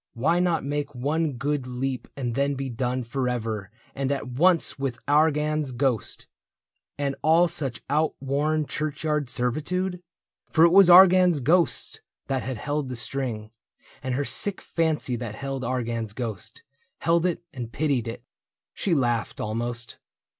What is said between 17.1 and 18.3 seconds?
it and pitied it.